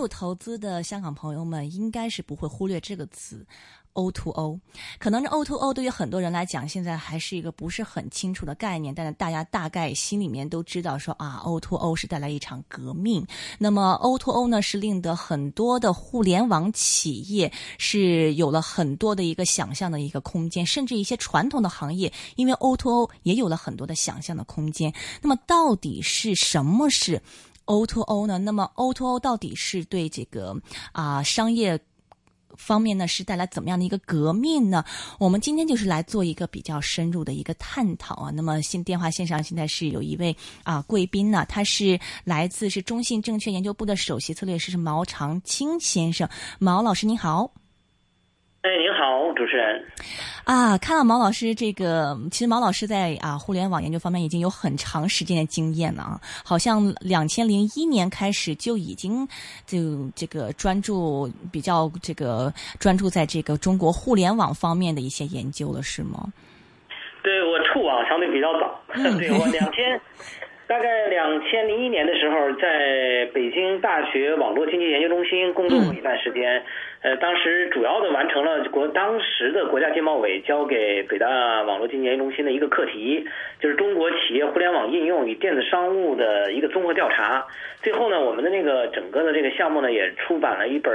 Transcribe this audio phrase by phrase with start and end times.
[0.00, 3.46] 关注投资的香港朋友们，应该是不会忽略这个词。
[3.92, 4.58] O to O，
[4.98, 13.26] 可能这 O to O 对于很多人来讲，现在还是一个不是很清楚的概念，但是大家大概心里面都知道说啊，O to O 是带来一场革命。
[13.58, 24.94] 那么 O to O 呢，是令得很多的互联网企业是有了很多的一个想象的一个空间，甚至一些传统的行业，因为 O to O 也有了很多的想象的空间。
[25.20, 27.20] 那么到底是什么是
[27.70, 28.36] O to O 呢？
[28.38, 31.80] 那么 O to O 到底是对这个啊商业？
[32.56, 34.84] 方面呢是带来怎么样的一个革命呢？
[35.18, 38.30] 我们今天就是来做一个比较深入的一个探讨啊。
[38.30, 46.28] 那么现电话线上现在是有一位啊贵宾呢，他是来自是中信证券研究部的首席策略师是毛长青先生，
[46.58, 47.50] 毛老师您好。
[48.62, 49.82] 哎，您好，主持人。
[50.44, 59.26] 啊，看到毛老师这个，其实毛老师在啊互联网研究方面已经有很长时间的经验了啊，好像两千零一年开始就已经
[59.64, 66.30] 就这个专注比较这个专注在这个中国互联网方面的一些研究了，是吗？
[67.22, 68.78] 对我触网相对比较早，
[69.18, 69.98] 对我两千。
[70.70, 76.62] 大概两千零一年的时候，在北京大学网络经济研究中心工作过一段时间。
[77.02, 83.26] 呃，当时主要的完成了国当时的国家经贸委交给北大网络经济研究中心的一个课题，
[83.58, 87.44] 就是中国企业互联网应用与电子商务的一个综合调查。
[87.82, 90.94] 最后呢，我们的那个整个的这个项目呢，也出版了一本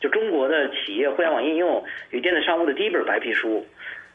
[0.00, 3.64] 就中国的企业互联网应用与电子商务的第一本白皮书。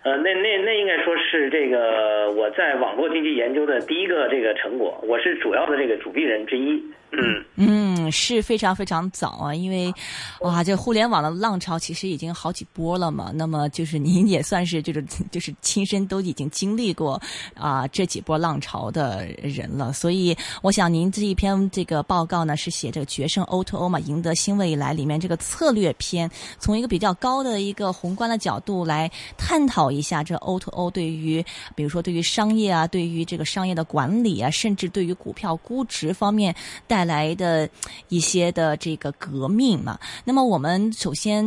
[0.07, 6.81] 呃，那那那应该说是这个我在网络经济研究的第一个这个成果，我是主要的这个主笔人之一。
[7.11, 9.93] 嗯嗯，是非常非常早啊，因为
[10.41, 13.31] 哇，这互联网的浪潮其实已经好几波了嘛。
[13.33, 17.19] 那么就是您也算是就是 就是亲身都已经经历过
[17.55, 19.91] 啊这几波浪潮的人了。
[19.93, 26.29] 所以我想您这一篇这个报告呢是写这个决胜 O to O 嘛，赢得新未来里面这个策略篇，
[26.59, 36.53] 从一个比较高的一个宏观的角度来探讨一下这 O to O 对于比如说对于商业啊，对于这个商业的管理啊，甚至对于股票估值方面
[36.85, 37.67] 带来的
[38.09, 41.43] 一些的这个革命嘛，那么我们首先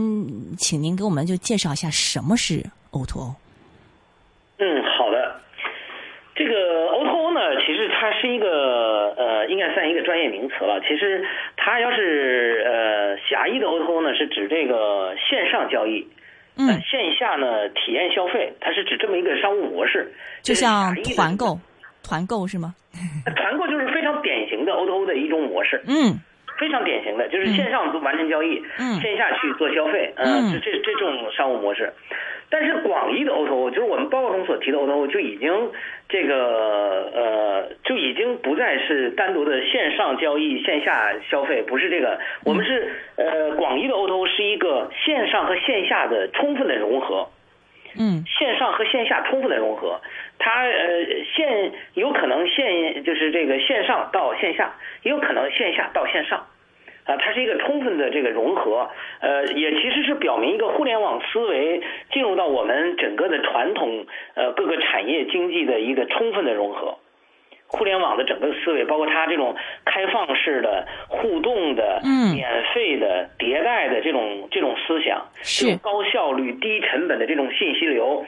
[0.56, 3.34] 请您给我们就介绍一下什么是 O to O。
[4.58, 5.40] 嗯，好的。
[6.34, 10.80] 这个 O to O 呢，其实它是一个呃，应该算一个专业名词了。
[10.80, 11.22] 其实
[11.56, 16.06] 它要是呃狭义的 O to O 呢，是指这个线上交易，
[16.56, 20.10] 嗯，线下呢体验消费，它是指这么一个商务模式，
[20.42, 21.58] 就像团购，
[22.02, 22.74] 团购是吗？
[23.36, 26.18] 团购就是非常典型的 O to O 的一种模式，嗯，
[26.58, 31.92] 非常典型的，就是线上做完成交易，嗯，线下去做消费，嗯，这这这种商务模式。
[32.52, 35.70] 但是广义的 O to O，就是我们报告中所提的 O to O，就已经
[36.08, 47.28] 这个呃，就已经不再是单独的线上交易、线下消费，不是这个，我们是呃，广义的 O to O 是一个线上和线下的充分的融合。
[47.98, 50.00] 嗯，线上和线下充分的融合，
[50.38, 56.46] 它呃线有可能线就是这个线上到线下，也有可能线下到线上，
[57.04, 58.88] 啊，它是一个充分的这个融合，
[59.20, 66.98] 呃，也其实是表明一个互联网思维进入到我们整个的传统呃各个产业经济的一个充分的融合。
[67.72, 69.54] 互联网的整个思维，包括它这种
[69.84, 72.00] 开放式的、互动的、
[72.34, 78.26] 免费的、迭代的这种这种思想，这种高效率、低成本的这种信息流，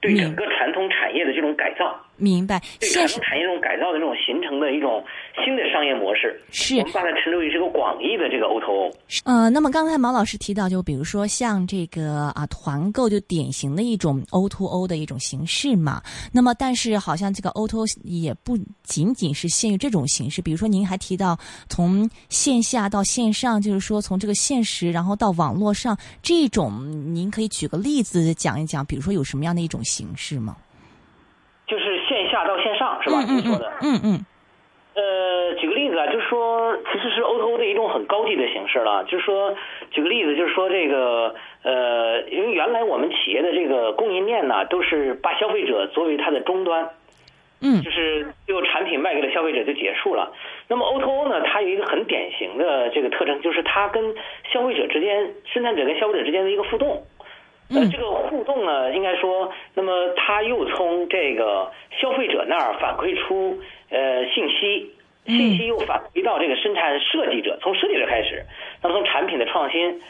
[0.00, 2.00] 对整个传统产业的这种改造。
[2.20, 5.02] 明白，对传统产业这种改造的这种形成的一种
[5.44, 8.90] 新的商业模式，是我们把它称之为这个广义的这个 O to O。
[9.24, 16.02] 呃，那么刚才毛老师提到，就比如说像这个啊团购，就典型的一种 O to O 的一种形式嘛。
[16.32, 21.38] 那么，但是好像这个 O to O 也不仅仅是限于这种形式，比如说您还提到
[21.68, 30.56] 从线下到线上，就是说从这个现实然后到网络上这种，您可以举个例子讲一讲，比如说有什么样的一种形式吗？
[32.46, 33.20] 就是线下到线上是吧？
[33.28, 34.26] 你说的，嗯嗯。
[34.92, 39.04] 呃，举个例子啊，就是说，其实是 O to O 的一种很高级的形式了。
[39.04, 39.54] 就是说，
[39.92, 46.90] 举个例子，就是说这个呃，因为原来我们企业的这个供应链呢，都是把消费者作为它的终端，
[47.62, 50.32] 嗯，就是就产品卖给了消费者就结束了。
[50.66, 54.14] 那么 O to O 呢，它有一个很典型的这个特征，就是它跟
[54.52, 57.04] 消费者之间、生产者跟消费者之间的一个互动。
[57.72, 61.70] 呃，这个互动呢，应该说，那么它又从这个
[62.00, 63.58] 消费者那儿反馈出
[63.90, 64.90] 呃信息，
[65.26, 68.44] 信息又反馈到这个生产设计者，从设计者开始，
[68.82, 70.00] 那么从产品的创新，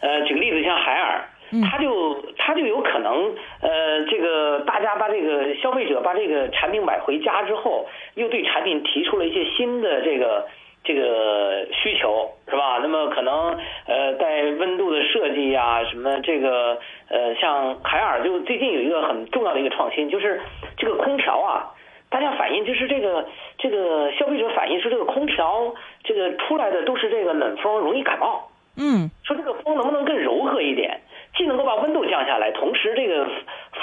[0.00, 1.28] 呃，举个例子，像海尔，
[1.70, 10.48] 他就他就有可能呃，这个大家把这个消费者把这个产品买回家之后，又对产品提出了一些新的这个
[10.82, 12.78] 这个需求，是吧？
[12.82, 13.56] 那么可能
[13.86, 16.78] 呃，在温度的设计呀，什么这个
[17.08, 20.40] 呃，像海尔就最近有一个很重要的一个创新，就是
[20.76, 21.74] 这个空调啊。
[22.08, 23.24] 大家反映就是这个
[23.56, 25.72] 这个消费者反映说这个空调
[26.02, 31.00] 这个出来的都是这个冷风容易感冒，嗯，说这个风能不能更柔和一点，
[31.36, 33.28] 既能够把温度降下来，同时这个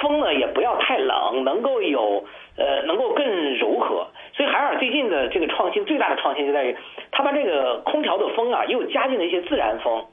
[0.01, 2.23] 风呢也不要太冷，能够有
[2.57, 4.07] 呃能够更柔和。
[4.35, 6.75] 所以海尔最近的这个创新最大的创新就在于，
[7.11, 10.05] 它把这个空调的风啊又加进了一些自然风。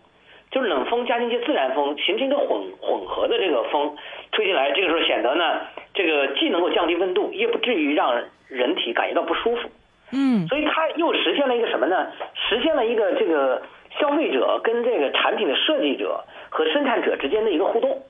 [0.51, 2.47] 就是冷风加进一些自然风，形成一个混
[2.81, 3.97] 混合的这个风
[4.31, 5.63] 吹进来，这个时候显得呢，
[5.95, 9.69] 这个既能够降低温度，也不至于让人体感觉到不舒服。
[10.13, 12.07] 嗯，所以它又实现了一个什么呢？
[12.37, 13.63] 实现了一个这个
[13.99, 18.03] 消费者跟这个产品的设计者和生产者之间的一个互动。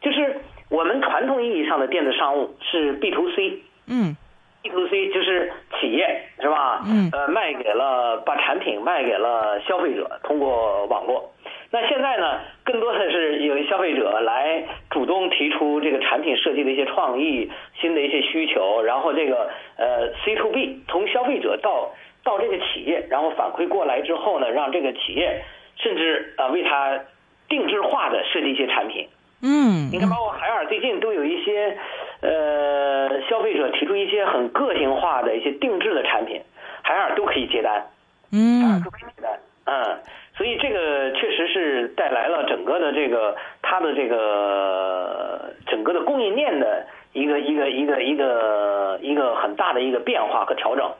[0.00, 4.16] 就是我们传统意义上的电子商务是 B to C，嗯
[4.62, 6.82] ，B to C 就是企业是吧？
[6.86, 11.30] 嗯，呃，卖给了把产品卖给了消费者，通过网络。
[11.70, 17.50] 那现在呢，更多的是有消费者来主动提出这个产品设计的一些创意、
[17.80, 21.90] 新的一些需求，然后这个呃 C to B 从消费者到
[22.24, 25.42] 到这个企业，然后反馈过来之后呢，让这个企业
[25.76, 27.00] 甚至啊为他
[27.48, 29.08] 定制化的设计一些产品。
[29.42, 31.76] 嗯，你看，包括海尔最近都有一些
[32.20, 36.40] 呃消费者提出一些很个性化的一些定制的产品，
[36.82, 37.86] 海尔都可以接单。
[38.32, 39.32] 嗯，都可以接单。
[39.66, 39.98] 嗯。
[40.34, 50.90] 所以这个确实是带来了整个的这个它的这个整个的供应链的一个一个一个一个一个很大的一个变化和调整，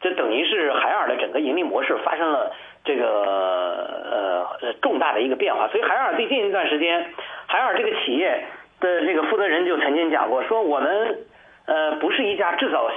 [0.00, 2.50] 这等于是海尔的整个盈利模式发生了
[2.82, 5.68] 这个呃重大的一个变化。
[5.68, 7.12] 所以海尔最近一段时间，
[7.52, 8.46] 海尔这个企业
[8.80, 11.18] 的这个负责人就曾经讲过，说我们
[11.66, 12.90] 呃不是一家制造，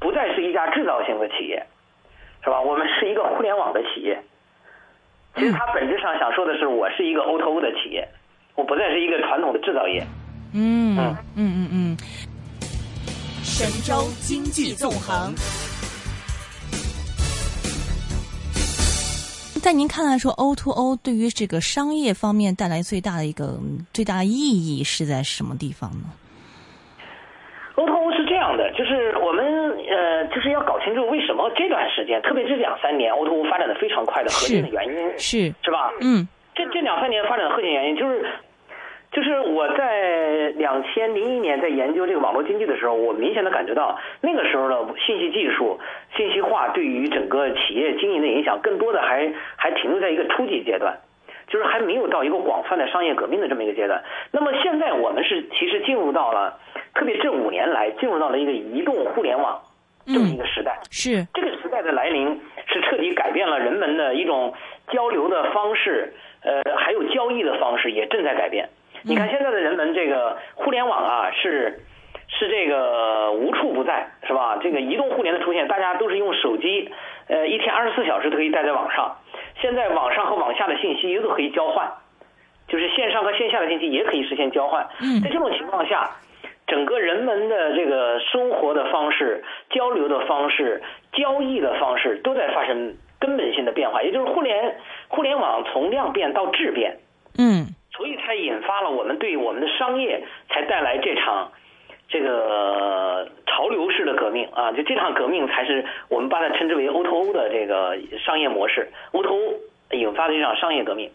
[0.00, 1.64] 不再是一家制造型的企业，
[2.42, 2.60] 是吧？
[2.60, 4.20] 我们是一个互联网的企业。
[5.36, 8.08] 其实它本质上想说的是，我是一个 O2O 的企业，
[8.56, 10.04] 我不再是一个传统的制造业。
[10.54, 11.96] 嗯嗯嗯嗯。
[13.44, 15.32] 神州经济纵横，
[19.60, 23.60] 在您看来，说，O to O 对于这个商业方面带来最大的一个
[23.92, 26.08] 最大意义是在什么地方呢
[27.76, 29.44] ？O to O 是这样的，就是我们
[29.84, 35.92] 呃，就是要搞清楚为什么这段时间，特别是两三年，O to O 发展的非常快的核心的原因是是吧？
[36.00, 38.24] 嗯，这这两三年发展的核心原因就是，
[39.12, 40.19] 就是我在
[40.52, 45.78] 两千零一年在研究这个网络经济的时候，我明显的感觉到那个时候的信息技术、
[46.16, 50.98] 信息化对于整个企业经营的影响，更多的还还停留在一个初级阶段。
[51.48, 54.00] 就是还没有到一个广泛的商业革命的这么一个阶段。
[54.30, 56.56] 那么现在我们是其实进入到了，
[56.94, 59.60] 特别这五年来进入到了一个移动互联网
[60.06, 60.78] 这么一个时代。
[60.92, 64.54] 是这个时代的来临，是彻底改变了人们的一种
[64.92, 66.12] 交流的方式，
[66.44, 68.68] 呃，还有交易的方式也正在改变。
[69.02, 71.80] 你看现在的人们，这个互联网啊，是
[72.28, 74.58] 是这个无处不在，是吧？
[74.62, 76.90] 这个移动互联的出现，大家都是用手机，
[77.28, 79.16] 呃，一天二十四小时都可以待在网上。
[79.60, 81.90] 现在网上和网下的信息也都可以交换，
[82.68, 84.86] 就是线上和线下的信息也可以实现交换。
[85.22, 86.10] 在这种情况下，
[86.66, 90.82] 整个人们的这个生活的方式、交流的方式、
[91.12, 94.76] 交易的方式都在发生根本性的变化，也就是互联
[95.08, 96.96] 互联网从量变到质变。
[97.38, 97.66] 嗯，
[98.00, 101.52] 所以才引发了我们对我们的商业才带来这场。
[102.08, 109.54] 这个潮流式的革命啊，就这场革命才是我们把它称之为 O2O 的这个商业模式，O2O
[109.92, 111.08] 引发的这场商业革命，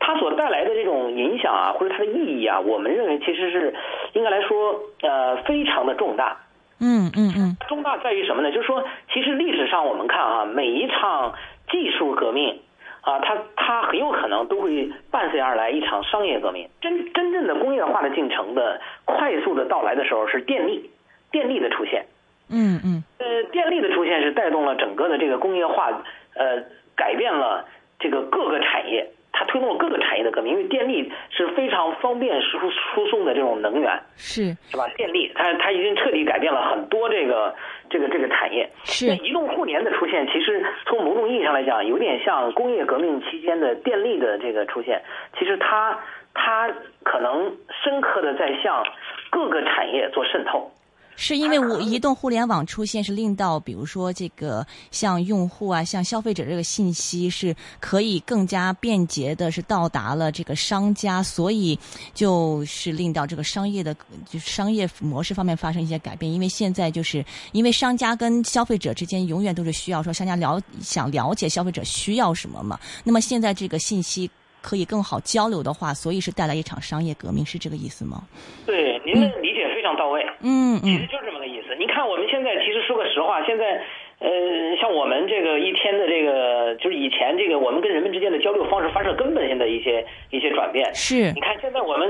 [0.00, 3.74] 它所带来的这种影响啊，或者它的意义啊，我们认为其实是
[4.14, 6.38] 应该来说呃非常的重大。
[6.80, 7.56] 嗯嗯嗯。
[7.68, 8.50] 重大在于什么呢？
[8.50, 8.82] 就是说，
[9.12, 11.34] 其实历史上我们看啊，每一场
[11.70, 12.60] 技术革命。
[13.02, 16.68] 啊，它它很有可能都会伴随而来一场商业革命。
[16.80, 20.90] 真真正的工业化的进程的快速的到来的时候，是电力，
[21.30, 22.04] 电力的出现。
[22.50, 23.02] 嗯嗯。
[23.18, 26.02] 呃，电力的出现是带动了整个的这个工业化，
[26.34, 26.62] 呃，
[26.96, 27.64] 改变了
[27.98, 29.10] 这个各个产业。
[29.32, 34.86] 它推动了各个产业的革命，因为电力是非常方便输输送的这种能源，是是吧？
[34.96, 37.54] 电力它它已经彻底改变了很多这个
[37.88, 38.68] 这个这个产业。
[38.84, 45.02] 是移动互联的出现，其实从某种意义上来讲，有点像工业革命期间的电力的这个出现。
[45.38, 45.98] 其实它
[46.34, 46.70] 它
[47.04, 48.84] 可能深刻的在向
[49.30, 50.70] 各个产业做渗透。
[51.22, 61.78] 是因为我移动互联网出现，是令到比如说这个像用户啊，像消费者这个信息是可以更加便捷的，是到达了这个商家，所以
[62.14, 63.94] 就是令到这个商业的，
[64.26, 66.32] 就商业模式方面发生一些改变。
[66.32, 67.22] 因为现在就是
[67.52, 74.30] 因为商家跟消费者之间永远都是需要说商家了想了解消费者需要什么嘛，那么现在这个信息。
[74.62, 78.22] 可以更好交流的话，所以是带来一场商业革命，是这个意思吗？
[78.66, 79.18] 对，您
[79.90, 80.24] 常到位。
[80.42, 81.74] 嗯嗯，其实就是这么个意思。
[81.76, 83.82] 你看，我们现在其实说个实话，现在
[84.20, 84.28] 呃，
[84.80, 90.94] 像我们这个一天的这个，就是以前这个我们跟人们之间的交流方式发生根本性的一些一些转变。
[90.94, 91.32] 是。
[91.32, 92.08] 你看，现在我们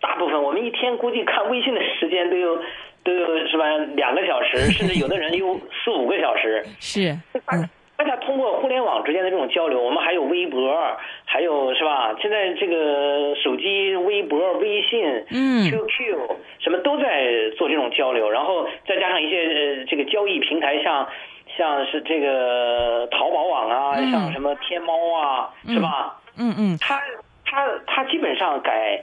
[0.00, 2.58] 大部分我们一天估计看微信的时间都有
[3.04, 3.64] 都有是吧？
[3.94, 6.64] 两个小时， 甚至有的人有四五个小时。
[6.78, 7.16] 是。
[7.52, 7.68] 嗯。
[8.00, 10.74] 大家通过互联网之间的这种交流，我们还有微博，
[11.26, 12.16] 还有是吧？
[12.18, 16.16] 现在这个手机、微博、微信、嗯、QQ
[16.60, 21.06] 什么都在做这种交流，然后再加上一些呃这个交易平台，像
[21.58, 26.22] 像是这个淘宝网啊，像什么天猫啊，是吧？
[26.38, 26.98] 嗯嗯，它
[27.44, 29.02] 它它基本上改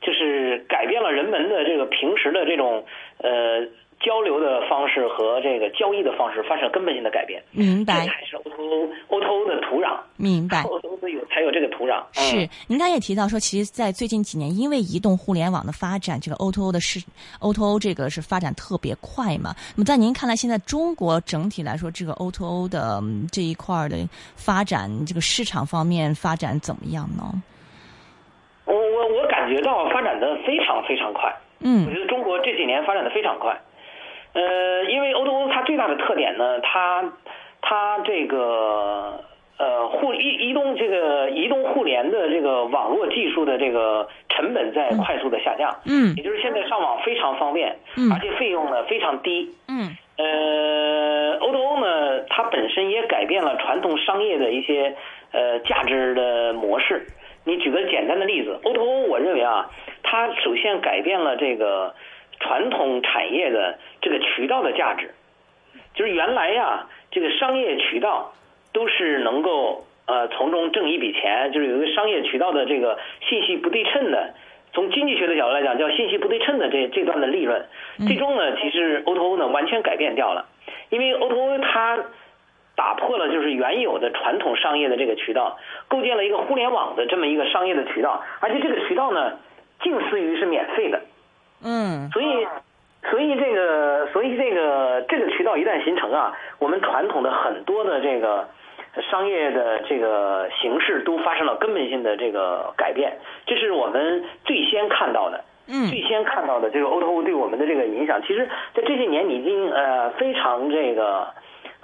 [0.00, 2.84] 就是改变了人们的这个平时的这种
[3.18, 3.66] 呃。
[4.00, 8.04] 交流的方式和这个交易的方式发生根本性的改变，明白？
[8.04, 12.02] 这才是 O to O O to O 的土壤，明白？O to O 有才有这个土壤。
[12.12, 17.00] 是，您刚才也提到说，其实，在最近几年，因为移动互联网的发展，这个 O to O 的是
[17.40, 19.54] O to O 这个是发展特别快嘛？
[19.74, 23.00] 那么在您看来，现在中国整体来说，这个 O to O 的
[23.32, 23.96] 这一块的
[24.36, 27.42] 发展，这个市场方面发展怎么样呢？
[28.66, 31.34] 我我我感觉到发展的非常非常快。
[31.60, 33.56] 嗯，我觉得中国这几年发展的非常快。
[34.36, 37.10] 呃，因为 O to O 它最大的特点呢，它
[37.62, 39.24] 它这个
[39.56, 54.94] 呃互移移动这个移动互联的这个网络技术的这个成本在快速的下降，嗯，也就是现在上网非常方便，嗯，而且费用呢非常低，嗯，呃，O to O 呢，它本身也改变了传统商业的一些
[55.32, 57.06] 呃价值的模式。
[57.44, 59.70] 你举个简单的例子，O to O，我认为啊，
[60.02, 61.94] 它首先改变了这个。
[62.46, 65.10] 传统产业的这个渠道的价值，
[65.94, 68.32] 就是原来呀，这个商业渠道
[68.72, 72.98] 都是能够呃从中挣一笔钱，就是有一个商业渠道的这个
[73.28, 74.34] 信息不对称的，
[74.72, 77.66] 从经济学的角度来讲叫信息不对称的这这段的利润，
[78.06, 80.46] 最终呢，其实 O to O 呢完全改变掉了，
[80.90, 81.98] 因为 O to O 它
[82.76, 89.38] 打破了就是原有的传统商业的这个渠道，构建了一个互联网的这么一个商业的渠道，而且这个渠道呢
[89.82, 91.00] 近似于是免费的。
[91.62, 92.46] 嗯，所以，
[93.10, 98.46] 所以这个，所以这个，这个渠道一旦形成啊，我们传统的很多的这个
[99.10, 105.42] 商业的这个形式都发生了根本性的这个改变，这是我们最先看到的。
[105.68, 111.26] 嗯，最先看到的这个 O to O 对我们的这个影响，其实在这些年已经呃非常这个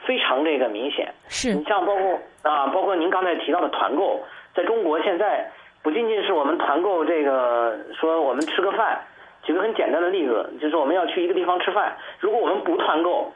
[0.07, 1.13] 非常这个明显。
[1.29, 4.21] 是你像包括啊，包括您刚才提到的团购，
[4.55, 5.51] 在中国现在
[5.83, 9.01] 不仅仅是我们团购这个说我们吃个饭。
[9.43, 13.33] 举个很简单的例子，就是我们要去一个地方吃饭，如果我们不团购，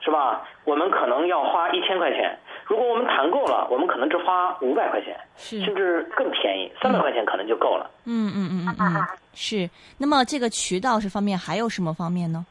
[0.00, 0.46] 是吧？
[0.64, 2.30] 我们可能要花一千块钱；
[2.66, 7.90] 如果我们团购了，我们可能只花五百块钱，甚至更便宜，三百块钱可能就够了。
[8.04, 9.70] 嗯嗯嗯嗯嗯，是。
[9.98, 12.44] 那么这个渠道这方面还有什么方面呢？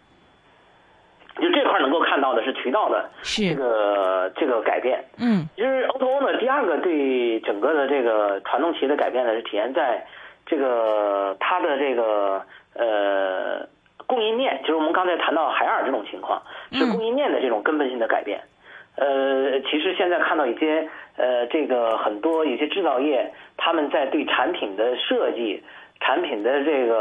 [1.35, 5.03] 就这块能够看到的是渠道的这个这个改变。
[5.17, 10.05] 嗯，就是 O to O 呢，第二个对整个的这个传统企业的改变呢，是体现在
[10.45, 12.41] 这个它的这个。
[12.75, 13.67] 呃，
[14.05, 16.41] 供应链就是我们刚才谈到海尔这种情况，
[16.71, 18.41] 是供应链的这种根本性的改变。
[18.97, 25.63] 呃，其实现在看到一些呃，这个很多有些制造业，他们在对产品的设计、
[25.99, 26.95] 产品的这个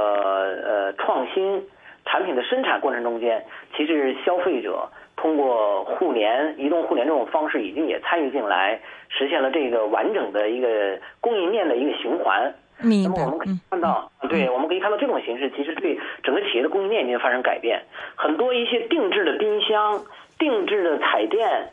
[0.65, 1.63] 呃创新、
[2.05, 3.45] 产品的生产过程中间，
[3.77, 12.55] 其实消费者通过互联、移动互联这种方式，已经也参与进来，实现了这个完整的一个供应链的一个循环。
[12.81, 17.83] 那么我们可以看到，对，我们可以看到这种形式其实对整个企业的供应链已经发生改变。
[18.15, 20.03] 很多一些定制的冰箱、
[20.39, 21.71] 定制的彩电、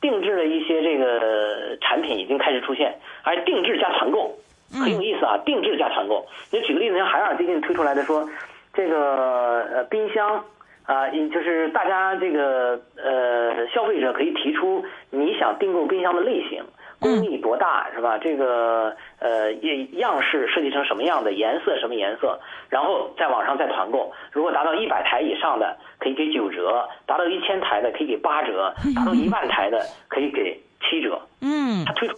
[0.00, 2.94] 定制的一些这个产品已经开始出现，
[3.24, 4.34] 而定制加团购
[4.72, 5.36] 很有意思啊！
[5.44, 8.28] 定制加团购，你举个例子，像海尔最近推出来的说，
[8.72, 10.44] 这个呃冰箱
[10.84, 16.62] 啊，就是大家这个呃消费者可以提出你想订购冰箱的类型。
[17.02, 18.16] 工艺多大是吧？
[18.16, 22.38] 这个呃样样式设计成什么样的颜色什么颜色？
[22.70, 31.20] 然后在网上再团购，如果达到一百台以上的可以给九折，达到一千台的可以给八折，达到一万台的可以给七折。
[31.40, 32.16] 嗯，他推出，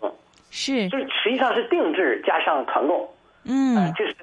[0.00, 0.10] 嗯，
[0.50, 3.12] 是，就是实际上是定制加上团购，
[3.44, 4.14] 嗯，就是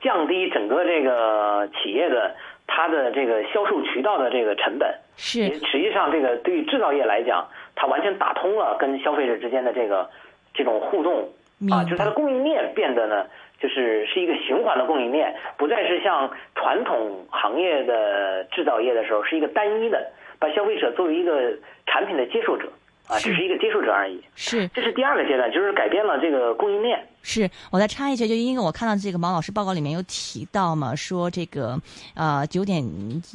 [0.00, 2.34] 降低整个这个企业的
[2.66, 4.92] 它的这个销售渠道的这个成本。
[5.16, 10.10] 是，实际上这个对于制造业来讲，它完全打通了跟消费者之间的这个
[10.52, 11.28] 这种互动
[11.70, 13.26] 啊，就是它的供应链变得呢，
[13.60, 21.52] 就是是一个循环的供应链，不再是像传统行业的制造业的时候是一个单一的，把消费者作为一个
[21.86, 22.68] 产品的接受者。
[23.08, 24.20] 啊，只是一个接受者而已。
[24.34, 27.06] 是，这是第二个阶段，就是改变了这个供应链。
[27.28, 31.76] 是，我再插一句，就因为我看到这个毛老师报告里面有提到嘛，说这个
[32.14, 32.88] 呃九点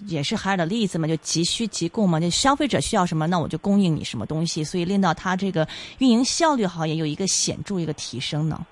[0.07, 5.67] 也是海尔的例子嘛，就急需急供嘛，就消费者需要什么，那我就供应你什么东西，所以令到它这个
[5.98, 8.65] 运营效率好也有一个显著一个提升呢。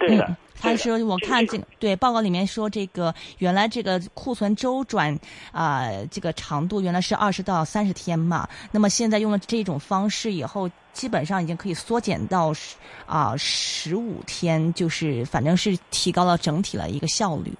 [0.00, 0.36] 嗯，对的。
[0.62, 5.18] 他说：“我看这个对报告里面说，这个原来这个库存周转
[5.52, 8.46] 啊，这个长度原来是二十到三十天嘛。
[8.70, 12.52] 那么现在用了这种方式以后，基本上已经可以缩减到
[13.06, 17.50] 啊十五天，就是反正是提高了整体的一个效率。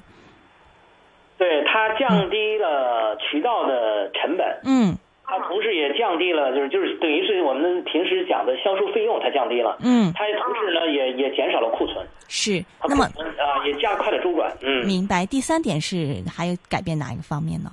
[1.39, 4.61] 对，它降低了渠道的成本。
[4.65, 4.99] 嗯。”
[5.31, 9.79] 它同时也降低了，就是就是等于是我们平时讲的销售费用，它降低了。
[9.81, 12.05] 嗯，它同时呢也也减少了库存。
[12.27, 14.53] 是，那么啊也加快了周转。
[14.61, 15.25] 嗯，明白。
[15.25, 17.71] 第三点是还有改变哪一个方面呢？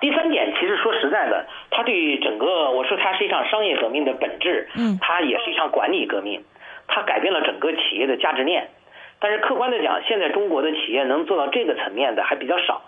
[0.00, 4.66] 第三点其实说实在的，它对于整个我说它是一场商业革命的本质。
[4.76, 6.42] 嗯，它也是一场管理革命，
[6.88, 8.66] 它改变了整个企业的价值链。
[9.18, 12.80] 但是客观的讲，现在中国的企业能做到这个层面的还比较少。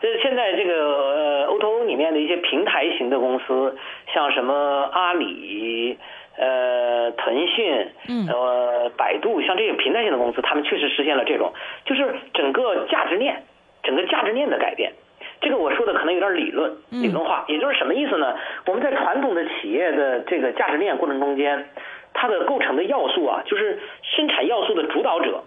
[0.00, 3.76] 就是现在这个呃，O2O 里面的一些平台型的公司，
[4.14, 5.98] 像什么阿里、
[6.36, 7.88] 呃，腾讯、
[8.28, 11.52] 呃，百度，像这些平台型的公司，他们确实实现了这种，
[11.84, 13.42] 就是整个价值链，
[13.82, 14.92] 整个价值链的改变。
[15.40, 18.36] 这个我说的可能有点理论、理论化，也就是什么意思呢？
[18.66, 21.68] 我们在传统的企业的这个价值链过程中间，
[22.14, 25.42] 它的构成的要素啊，就是生产要素的主导者，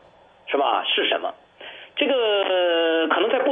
[0.47, 0.83] 是吧？
[0.85, 1.33] 是什么？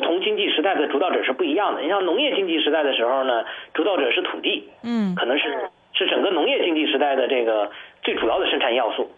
[0.09, 1.81] 同经济时代的主导者是不一样的。
[1.81, 7.69] 你像农业经济时代的时候呢，主导者是土地，嗯，可能是是整个农业经济时代的这个
[8.01, 9.11] 最主要的生产要素。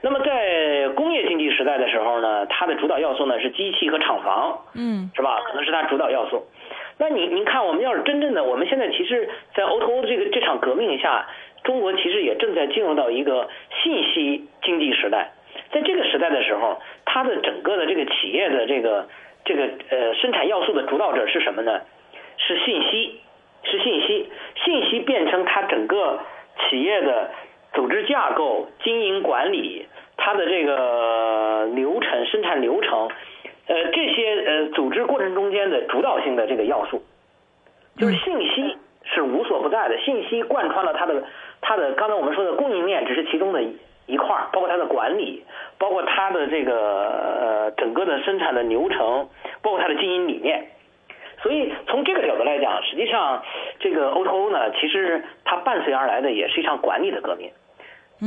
[0.00, 5.38] 那么在工业经济时代的时候呢，它的主导要素呢是机器和厂房，嗯，是吧？
[5.46, 6.42] 可能是它主导要素。
[6.98, 11.28] 那你您看，我们要是真正的，我们现在其实，在 O2O 这个这场革命下，
[11.62, 13.48] 中国其实也正在进入到一个
[13.80, 15.30] 信息经济时代。
[15.70, 19.06] 在这个时代的时候，它的整个的这个企业的这个
[19.44, 21.80] 这个呃生产要素的主导者是什么呢？
[22.38, 23.20] 是信息，
[23.62, 24.30] 是信息，
[24.64, 26.20] 信息变成它整个
[26.58, 27.30] 企业的
[27.74, 33.08] 组织架构、经营管理、它的这个流程、生产流程，
[33.66, 37.02] 呃这些呃组织过程中间的主导性的这个要素，
[37.96, 41.22] 就是信息是无所不在的，信息贯穿了它的
[41.60, 43.76] 它的刚才我们说的供应链只是其中的一。
[44.06, 45.44] 一块儿，包括它的管理，
[45.78, 46.74] 包括它的这个
[47.40, 49.28] 呃整个的生产的流程，
[49.62, 50.66] 包括它的经营理念。
[51.42, 53.42] 所以从这个角度来讲，实际上
[53.80, 57.50] 这个 O2O 呢，其实它伴随而来的也是一场管理的革命。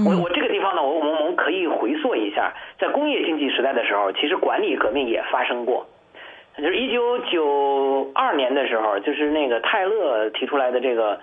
[0.06, 5.88] 我我这个地方呢，我我们我们可以回溯一下，在工业经济时代的时候，其实管理革命也发生过。
[6.58, 11.22] 就是一九九二年的时候，就是那个泰勒提出来的这个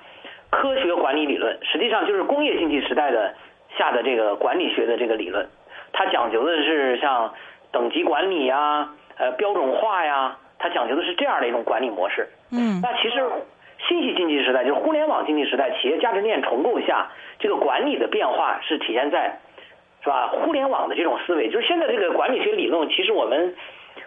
[0.48, 3.34] 科学管理理论，实际上就是工业经济时代的。
[3.76, 5.48] 下的这个管理学的这个理论，
[5.92, 7.32] 它讲究的是像
[7.70, 12.28] 等级管理呀、呃标准化呀，它讲究的是这样的一种管理模式。
[12.50, 13.22] 嗯，那其实
[13.88, 17.08] 信息经济时代就是互联网经济时代，企业价值链重构下，
[17.38, 19.38] 这个管理的变化是体现在，
[20.02, 20.28] 是吧？
[20.28, 23.54] 互联网的这种思维，就是现在这个管理学理论，其实我们。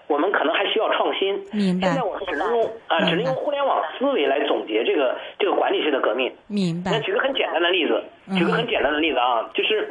[0.08, 1.34] 我们可能还需要创新。
[1.52, 1.88] 明白。
[1.88, 6.32] 现在我们只能用啊，只能用互联网思维来总结这个这个管理式的革命。
[6.48, 6.92] 明白。
[6.92, 8.04] 那举个很简单的例子，
[8.38, 9.90] 举个很简单的例子啊，就是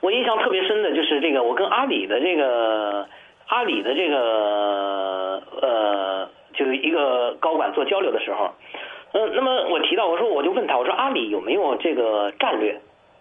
[0.00, 3.08] 我印象特别深的就是这个，我跟阿里的这个
[3.46, 8.52] 阿里的这个呃，就是一个高管做交流的时候，
[9.12, 12.78] 嗯，那么我提到我说我就问他我说阿里有没有这个战略，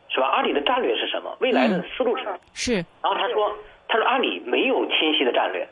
[0.09, 0.27] 是吧？
[0.27, 1.35] 阿里的战略是什么？
[1.39, 2.37] 未来的思路是什么？
[2.53, 2.73] 是。
[3.01, 3.55] 然后他说。
[3.89, 5.65] 他说阿里没有清晰的战略，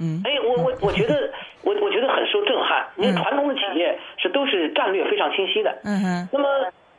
[0.00, 1.30] 嗯，哎，我我我觉得
[1.62, 2.86] 我我觉得很受震撼。
[2.96, 6.28] 因为传统的企业是都是战略非常清晰的，嗯哼。
[6.32, 6.48] 那么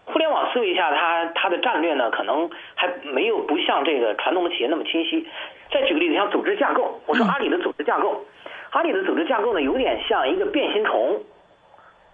[0.05, 5.27] 互联网思维下，它它的战略呢，可能还没有不像这个传统的企业那么清晰。
[5.71, 8.23] 再举个例子，像组织架构，我说阿里的组织架构，
[8.71, 11.19] 阿里的组织架构呢，有点像一个变形虫，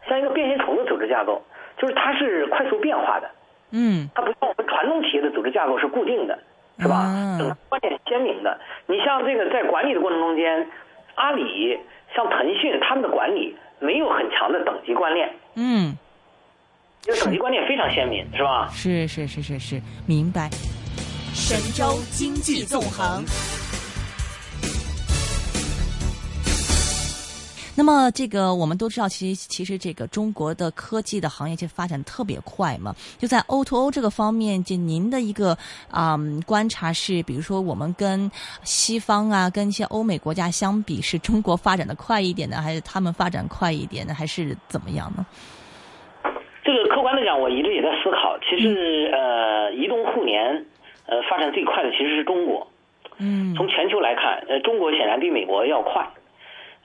[0.08, 1.41] 像一个变形虫的组织架构，
[1.78, 3.30] 就是它是快速变化的，
[3.72, 6.39] 嗯，它不像我们传统企业的组织架构是固定的。
[6.82, 7.06] 是吧？
[7.39, 8.60] 嗯，观点鲜明的。
[8.88, 10.67] 你像这个在管理的过程中间，
[11.15, 11.80] 阿里、
[12.15, 15.32] 像腾讯，他们的管理没有很强的等级观念。
[15.56, 15.96] 嗯，
[17.02, 18.67] 这个等级观念非常鲜明，是吧？
[18.72, 20.50] 是是是是是，明白。
[21.34, 23.24] 神州经济纵横。
[27.75, 32.93] 那么这个我们都知道，其实其实这个中国的科技的行业其实发展特别快嘛。
[33.17, 35.57] 就在 O to O 这个方面，就您的一个
[35.89, 38.29] 啊、观察是，比如说我们跟
[38.63, 45.25] 西方啊，跟一些欧美国家相比，是中国发展的快一点呢，还是他们发展快一点呢，还是怎么样呢？
[46.63, 48.38] 这个客观的讲，我一直也在思考。
[48.47, 50.65] 其实，呃，移动互联，
[51.07, 52.67] 呃，发展最快的其实是中国。
[53.17, 56.07] 嗯从全球来看，呃，中国显然比美国要快。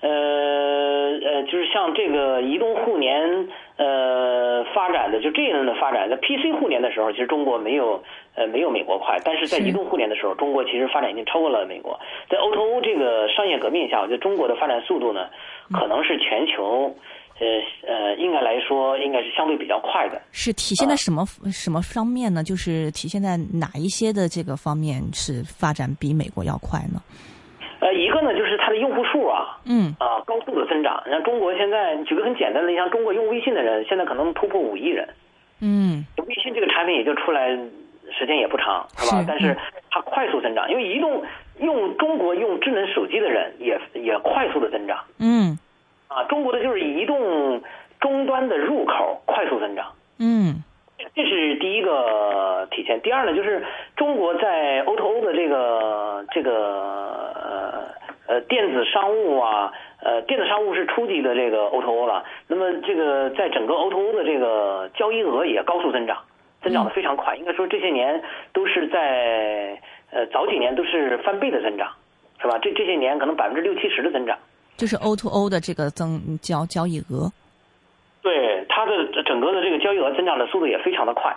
[0.01, 8.03] 呃呃，就是像这个移动互联呃发展的，就这一轮的发展，在 PC 互联的时候，其实中国没有
[8.35, 11.99] 呃没有美国快，但是在移动互联的时候，中国其实发展已经超过了美国。
[12.29, 15.29] 在 O2O 这个商业革命下，我觉得中国的发展速度呢，
[15.73, 16.95] 可能是全球
[17.41, 17.47] 呃
[17.87, 20.21] 呃应该来说应该是相对比较快的。
[20.31, 22.45] 是体现在什么、什么方面呢？
[22.45, 27.01] 就是体现在哪一些的这个方面是发展比美国要快呢？
[27.81, 31.03] 呃，一个呢就是它的用户数啊，嗯啊高速的增长。
[31.09, 35.09] 像中国现在举个很简单的，像中国用微信的人，现在可能突破五亿人。
[35.61, 37.49] 嗯微信这个产品也就出来
[38.11, 39.21] 时间也不长，是吧？
[39.21, 39.57] 是但是
[39.91, 41.23] 它快速增长，因为移动
[41.61, 45.59] 用中国用智能手机的人也也快速的增长嗯
[46.09, 46.25] 啊。
[46.25, 47.62] 中国的就是移动
[48.01, 50.62] 终端的入口快速增长，嗯
[51.15, 53.01] 这是第一个体现。
[53.01, 53.65] 第二呢，就是
[53.97, 56.53] 中国在 O to O 的这个这个
[58.27, 62.25] 呃呃电子商务啊，呃电子商务是初级的这个 O to O 了。
[62.49, 66.19] 那么这个在整个 O to O 的这个交易额也高速增长，
[66.63, 67.37] 增长的非常快。
[67.37, 69.81] 应该说这些年都是在
[70.11, 71.93] 呃早几年都是翻倍的增长，
[72.41, 72.59] 是吧？
[72.59, 74.39] 这这些年可能百分之六七十的增长。
[74.77, 77.31] 就是 O to O 的这个增交交易额。
[78.23, 78.56] 对
[79.37, 81.37] 整个的这个交易额增长的速度也非常的快。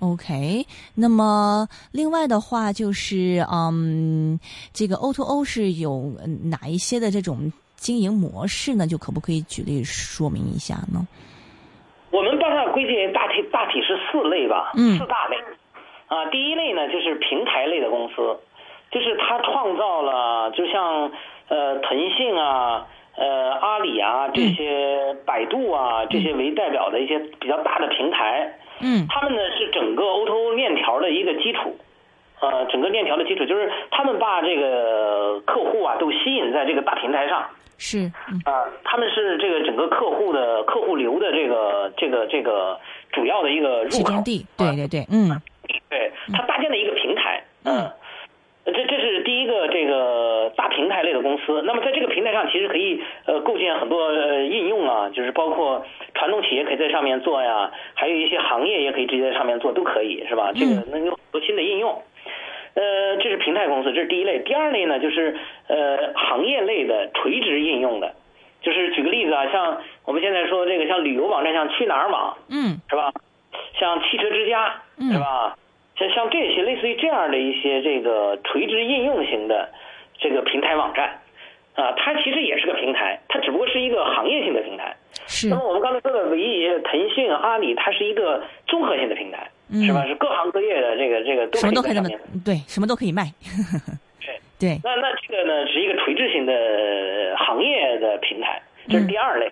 [0.00, 4.38] OK，那么另外的话就是，嗯，
[4.74, 8.86] 这个 O to O 是有嗯哪一些的这种经营模式呢？
[8.86, 11.08] 就可不可以举例说明一下呢？
[12.10, 15.36] 我们把它归结大体大体是四类吧，嗯四大类。
[16.06, 18.14] 啊，第一类呢就是平台类的公司，
[18.90, 21.10] 就是它创造了，就像
[21.48, 22.86] 呃腾讯啊、
[23.18, 29.06] 呃阿里啊这些、百度啊这些为代表的一些比较大的平台，嗯。
[29.08, 31.76] 他们呢是整个 O to O 链条的一个基础，
[32.40, 37.44] 呃，整个链条的基础就是他们把这个客户啊都吸引在这个大平台上，
[37.76, 38.40] 是，嗯。
[38.44, 42.78] 啊，他们是这个整个客户的客户流的这个这个这个
[43.12, 45.40] 主要的一个入口，地，对对对，嗯。
[45.90, 47.78] 对，他搭建了一个平台，嗯。
[47.78, 47.90] 嗯，
[48.72, 51.62] 这这是第一个这个大平台类的公司。
[51.64, 60.52] 那么在这个平台上，其实可以呃构建很多呃应用啊，就是包括传统企业可以在上面做呀，还有一些行业也可以直接在上面做，都可以是吧？
[60.54, 62.02] 这个能有很多新的应用。
[62.74, 64.38] 呃，这是平台公司，这是第一类。
[64.40, 68.14] 第二类呢，就是呃行业类的垂直应用的，
[68.62, 73.12] 就是举个例子啊，像我们现在说这个像旅游网站，像去哪儿网，嗯是吧？
[73.80, 75.56] 像汽车之家，嗯是吧？
[75.98, 79.68] 像像这些类似于这样的一些这个垂直应用型的
[80.18, 81.20] 这个平台网站，
[81.74, 84.94] 啊，它其实也是个平台，它只不过是一个行业性的平台。
[85.26, 90.06] 是那么我们刚才说的唯一腾讯、阿里，它是一个综合性的平台，嗯是吧？
[90.06, 92.44] 是各行各业的这个这个什么都可以那么在上面。
[92.44, 93.24] 对，什么都可以卖，
[94.20, 94.38] 对。
[94.58, 99.50] 对，那那这个呢是一个垂直型的呃行业的平台，这是第二类。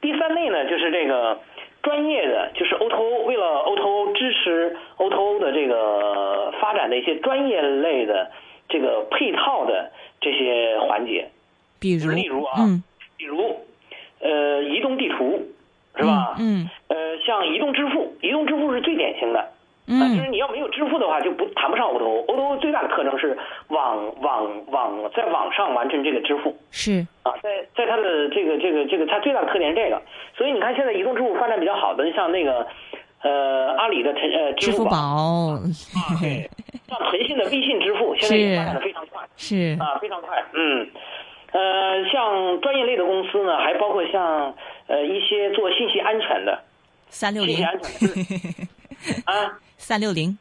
[0.00, 1.40] 第三类呢就是这个
[1.82, 8.30] 专业的，就是 O to O 为了 O to O 支持 O to O 的这个发展的一些专业类的
[8.68, 9.90] 这个配套的
[10.20, 11.28] 这些环节，
[11.80, 12.82] 比如例如啊嗯
[13.16, 13.60] 比如
[14.20, 15.42] 呃移动地图
[15.96, 16.36] 是吧？
[16.38, 19.50] 嗯呃像移动支付，移动支付是最典型的。
[19.86, 20.00] 嗯。
[20.00, 22.24] 啊，就是你要没有支付的话，就不谈不上 O to O。
[22.28, 23.36] O to O 最大的特征是
[23.68, 26.56] 网网网在网上完成这个支付。
[26.70, 27.06] 是。
[27.22, 30.00] 啊，在在它的这个这个这个，它最大的特点是这个。
[30.36, 32.66] 所以你看，现在移动支付发展比较好的，像那个
[33.22, 35.60] 呃阿里的腾呃支付付宝，啊，
[36.20, 36.50] 对，
[36.88, 39.22] 像腾讯的微信支付，现在也发展的非常快。
[39.36, 40.42] 是啊，非常快。
[40.52, 40.88] 嗯，
[41.52, 44.54] 呃，像专业类的公司呢，还包括像
[44.88, 46.60] 呃一些做信息安全的，
[47.08, 48.68] 三六零信息安全的
[49.26, 49.58] 啊。
[49.78, 50.38] 三六零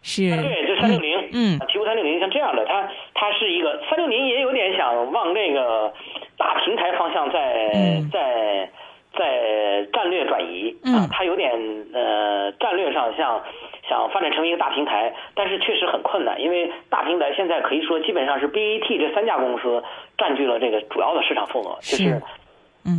[0.00, 5.92] 是啊，对，就三六零，嗯啊，奇虎三六零像这样的，它它是一个三六零也有点想往那个
[6.38, 8.08] 大平台方向在、嗯。
[8.12, 8.70] 在
[9.18, 10.70] 在战略转移。
[10.84, 11.50] 啊嗯，它有点
[11.92, 13.42] 呃战略上像
[13.88, 19.82] 想发展成为一个大平台，但是确实很困难，因为大平台现在可以说基本上是 BAT 这三家公司
[20.16, 22.22] 占据了这个主要的市场份额，就是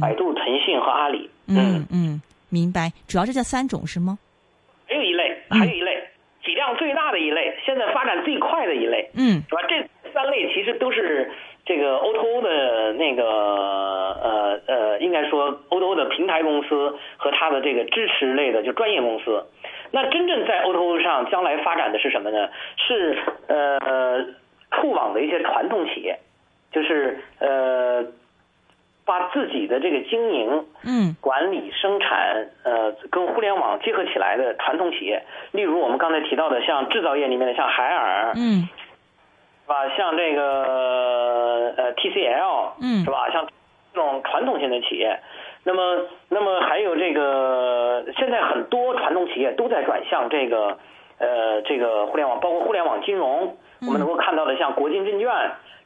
[0.02, 1.86] 百度、腾讯和阿里，嗯。
[1.92, 4.18] 嗯，明白，主要是这三种是吗？
[5.50, 6.04] 还有一类，
[6.44, 9.62] 体量最大的一类，现在发展最快的一类，嗯是吧？
[9.68, 9.84] 这
[10.14, 11.32] 三类其实都是
[11.66, 19.46] 这个 O2O 的那个呃呃，应该说 O2O 的平台公司和它的这个支持类的就专业公司。
[19.92, 22.50] 那真正在 O2O 上将来发展的是什么呢？
[22.78, 24.26] 是呃
[24.72, 26.18] 触网的一些传统企业，
[26.72, 28.06] 就是呃
[29.08, 38.68] 把自己的这个经营、嗯管理、生产呃跟互联网结合起来的传统企业，例如我们刚才提到的像制造业里面的像海尔，嗯
[39.64, 39.90] 是吧？
[39.98, 43.30] 像这个呃 TCL，嗯是吧？
[43.32, 43.48] 像
[43.94, 45.20] 这种传统型的企业，
[45.64, 50.78] 那么那么还有这个现在很多传统企业都在转向这个
[51.18, 55.30] 呃这个互联网，包括互联网金融，我们能够看到的像国金证券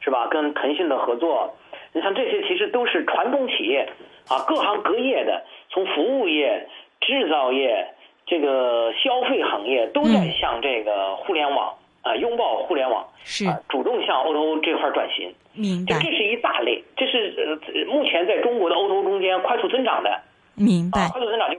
[0.00, 0.26] 是吧？
[0.28, 1.54] 跟腾讯的合作，
[1.92, 3.88] 你像这些其实都是传统企业
[4.28, 6.68] 啊，各行各业的，从服务业、
[7.00, 7.94] 制造业、
[8.26, 13.06] 这个消费行业都在向这个互联网啊拥抱互联网。
[13.24, 20.20] 是啊，主动向 O2O 这块转型，明白这这是一大类，这是呃目前在中国的 O2O 中间快速增长的
[20.54, 21.08] 明白啊，。
[21.12, 21.58] 快速增长就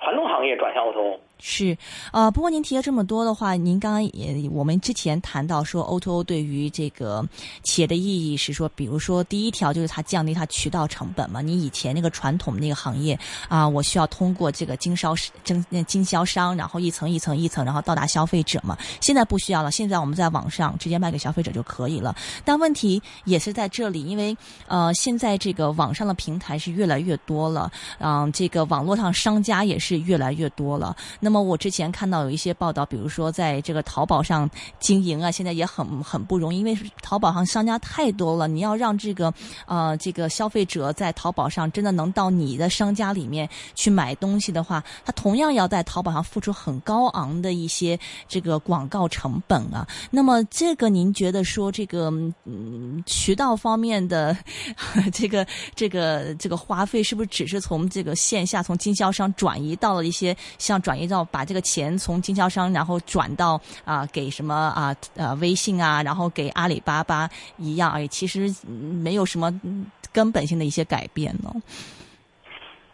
[0.00, 1.18] 传统行业转向 O2O。
[1.46, 1.76] 是，
[2.10, 7.22] 呃，不过您提了这么多的话，您刚刚也我们之前谈到说，O to O 对于这个
[7.62, 11.42] 企业的意义是说，比如说第一条就是它降低它渠道成本嘛。
[11.42, 13.18] 你以前那个传统那个行业
[13.50, 18.78] 啊、我需要通过这个经销商经经销商，然后一层一层一层，然后到达消费者嘛。
[19.02, 22.16] 现在不需要了，现在我们在网上直接卖给消费者就可以了。
[22.42, 24.34] 但问题也是在这里，因为
[24.66, 30.96] 呃，现在这个网上的平台是越来越多了，嗯、这个网络上商家也是越来越多了。
[31.20, 39.34] 那么那么我之前看到有一些报道，比如说在这个淘宝上经营啊，现在也很很不容易，因为淘宝上商家太多了，你要让这个
[39.66, 49.84] 呃这个消费者在淘宝上真的能到你的商家里面去买东西的话，他同样要在淘宝上付出很高昂的一些这个广告成本啊。
[50.12, 52.12] 那么这个您觉得说这个
[52.44, 54.36] 嗯渠道方面的
[55.12, 55.44] 这个
[55.74, 71.50] 这个这个花费是不是只是从这个线下从经销商转移到了一些像转移到把这个钱从经销商然后转到啊、给什么啊呃微信啊，然后给阿里巴巴一样而已，其实嗯没有什么嗯根本性的一些改变呢？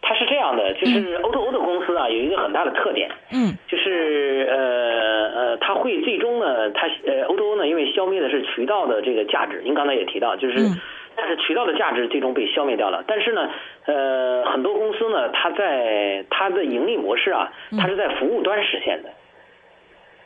[0.03, 3.55] 它是这样的，就是 O2O 的公司啊，有一个很大的特点，嗯。
[3.69, 10.81] 就是呃呃，它会最终呢，它呃欧洲欧呢，因为消灭的是渠道的这个价值，您刚才也提到，就是嗯
[11.15, 13.03] 但是渠道的价值最终被消灭掉了。
[13.07, 13.49] 但是呢，
[13.85, 19.09] 呃，很多公司呢，它在它的盈利模式啊，它是在服务端实现的，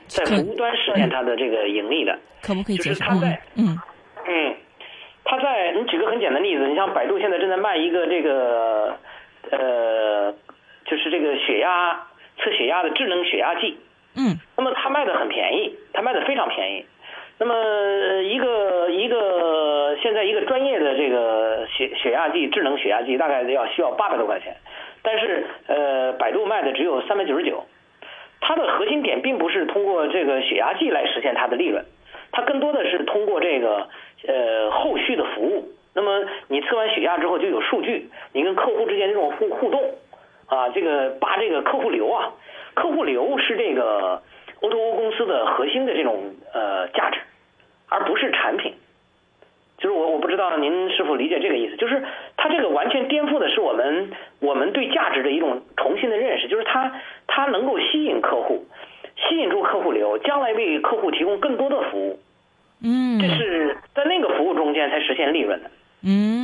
[0.08, 2.18] 在服务端实现它的这个盈利的。
[2.42, 3.78] 可不可以就是它在嗯
[4.28, 4.56] 嗯，
[5.24, 8.96] 他在你举个很简单的例子，你像百度现在正在卖一个这个
[9.52, 10.32] 呃，
[10.86, 13.78] 就是这个血压测血压的智能血压计，
[14.16, 16.86] 嗯那么它卖的很便宜，它卖的非常便宜。
[17.38, 24.56] 那么一个一个现在一个专业的这个血血压计，智能血压计大概要需要八百多块钱，
[25.04, 27.66] 但是呃，百度卖的只有三百九十九。
[28.42, 31.84] 它的核心点并不是通过这个血压计来实现它的利润，
[32.32, 33.88] 它更多的是通过这个
[34.28, 35.70] 呃后续的服务。
[35.96, 39.82] 那么你测完血压之后就有数据，你跟客户之间这种互互动
[40.48, 42.34] 啊，这个扒这个客户流啊，
[42.76, 44.22] 客户流是这个
[44.62, 47.20] O2O 公司的核心的这种呃价值，
[47.90, 48.74] 而不是产品。
[49.78, 52.02] 就是我我不知道您是否理解这个意思，就是
[52.38, 56.94] 它这个完全颠覆的是我们我们对价值的一种重新的认识，就是它
[57.28, 58.66] 它能够吸引客户，
[59.18, 62.20] 吸引住客户流，将来为客户提供更多的服务，
[62.82, 65.70] 嗯，这是在那个服务中间才实现利润的。
[66.08, 66.35] 嗯，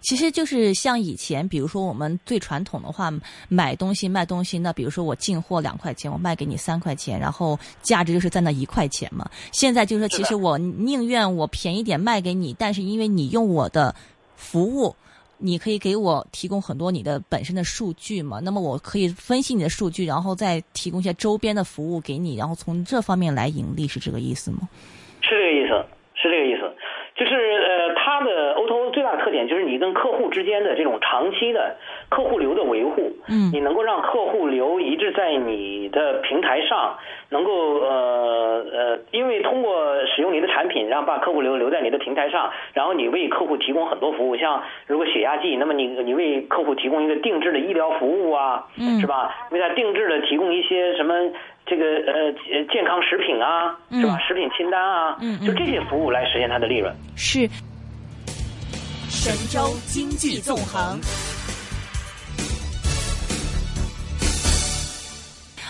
[0.00, 3.12] 其实就是像以前，比如说我们最传统的话，
[3.48, 9.28] 买东西卖东西，那比如说我进货两块钱，我卖给你三块钱，然后价值就是在那一块钱嘛。
[9.52, 13.94] 现在就是说，其实我宁愿我便宜点卖给你，但是因为你用我的
[14.36, 14.94] 服务。
[15.40, 18.40] 你可以给我提供很多你的本身的数据嘛？
[18.42, 24.68] 那么我可以分析你的数据，然后再提供一些周边的服务给你，然后从这方面来盈利，是这个意思吗？
[25.22, 26.62] 是这个意思，是这个意思，
[27.14, 28.57] 就是呃，他的 O2O 最大的特
[29.38, 31.76] 点就是你跟客户之间的这种长期的
[32.08, 36.98] 客户流的维护，嗯你能够让客户流一直在你的平台上，
[37.30, 49.30] 能够呃呃，因为通过使用你的产品，让把客户流留在你的平台上，然后你为客户提供很多服务，像如果血压计，那么你你为客户提供一个定制的医疗服务啊，嗯是吧？
[49.50, 51.14] 为他定制的提供一些什么
[51.66, 52.32] 这个呃
[52.72, 54.16] 健康食品啊，是吧？
[54.16, 56.92] 嗯食品清单啊，嗯嗯就这些服务来实现它的利润。
[57.16, 57.48] 是
[59.08, 61.00] 神州经济纵横。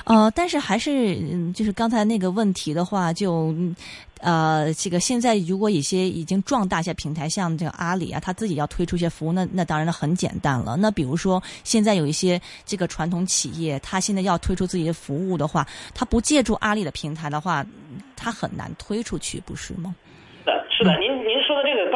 [0.04, 3.54] 呃，但是还是嗯就是刚才那个问题的话，就
[4.20, 10.76] 呃，这个现在如果一些已经壮大一些平台，像这个阿里啊，他自己要推出一些服务，那那当然了很简单了。
[10.76, 17.64] 那比如说现在有一些这个传统企业，他现在要推出自己的服务的话，他不借助阿里的平台的话，
[18.16, 19.94] 他很难推出去，不是吗？
[20.46, 21.22] 是的，是的，您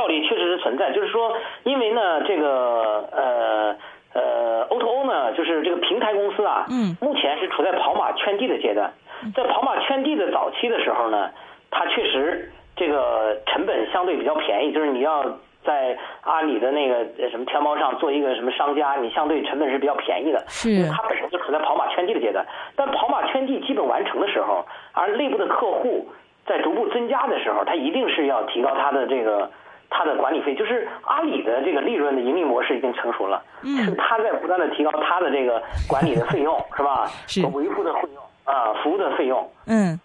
[0.02, 3.76] 道理确实是存在，就是说，因为呢，这个呃。
[4.14, 8.92] 呃，O to O 呢，就是这个平台公司啊，嗯，目前是处在跑马圈地的阶段。
[9.34, 11.30] 在跑马圈地的早期的时候呢，
[11.70, 15.24] 它确实这个成本相对比较便宜，就是你要
[15.64, 20.44] 在阿里的那个什么天猫上做一个什么商家，你相对成本是比较便宜的。
[20.46, 20.86] 是。
[20.90, 22.44] 它本身就处在跑马圈地的阶段，
[22.76, 24.62] 但跑马圈地基本完成的时候，
[24.92, 26.06] 而内部的客户
[26.44, 29.50] 在逐步增加的时候，它一定是要提高它的这个。
[29.92, 37.06] 它的管理费就是阿里的这个利润的盈利模式已经成熟了，嗯，它在不断的提高它的这个管理的费用， 是吧？
[37.28, 40.00] 是维护的费用啊，服务的费用，嗯，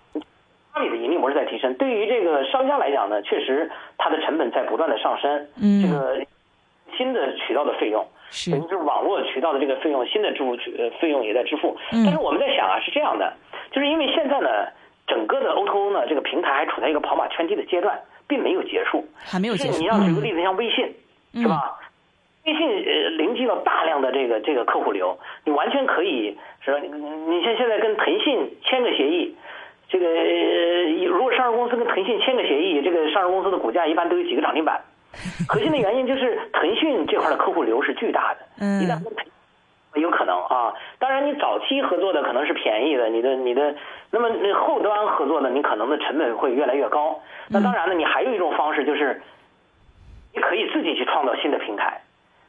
[0.73, 1.73] 阿里的盈利模式在提升。
[1.76, 6.26] 对于这个商家来讲呢，确实它的成本在不断的上升，嗯，这个
[6.97, 11.76] 新的渠道的费用，是等于是网络渠道的这个费用，新的支付呃费用也在支付。
[11.93, 13.34] 嗯，但是我们在想啊，是这样的，
[13.71, 14.50] 就是因为现在呢，
[15.08, 17.97] 整个的 O to O 呢这个平台还处在一个跑马圈地的阶段。
[18.28, 19.80] 并没有结束，还没有结束。
[19.80, 20.86] 你要举个例子，像微信，
[21.42, 21.78] 是吧？
[22.46, 29.36] 微信呃，凝聚了大量的这个这个客户流，你完全可以是吧，你像现在跟腾讯签个协议，
[29.90, 34.82] 这个呃如果上市公司跟腾讯签个协议，这个上市公司的股价一般都有几个涨停板。
[35.50, 39.26] 核心的原因就是腾讯这块的客户流是巨大的，嗯，一旦跟腾
[39.95, 40.73] 有可能啊。
[41.00, 43.76] 当然，你早期合作的可能是便宜的，你的你的，
[44.12, 47.19] 那么那后端合作的，你可能的成本会越来越高。
[47.50, 49.21] 那当然了，你还有一种方式就是，
[50.34, 52.02] 你可以自己去创造新的平台，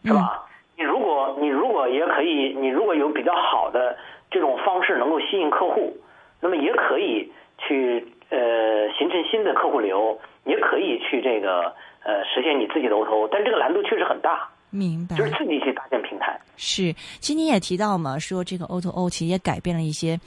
[0.04, 0.44] 是吧？
[0.76, 3.96] 你如果你如果也可以，你如果有比较好的
[4.30, 5.96] 这种方式能够吸引客户，
[6.40, 11.74] 那么也可以去呃形成新的客户流，也可以去这个
[12.04, 14.48] 呃实现你自己的 O to O，但这个难度确实很大。
[14.70, 16.38] 明白，就是自己去搭建平台。
[16.60, 20.18] 是，其实你也提到嘛，说这个 O to O 其实也改变了一些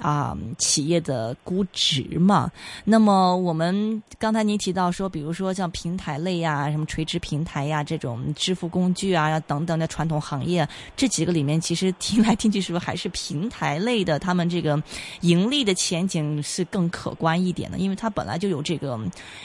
[0.00, 2.50] 啊企业的估值嘛。
[2.84, 14.18] 那么我们刚才您提到说，比如说像平台类呀、什么垂直平台呀这种支付工具啊等等的传统行业，这几个里面其实听来听去是不是还是平台类的？
[14.18, 14.80] 他们这个
[15.22, 18.98] 盈利的前景是更可观一点的，因为它本来就有这个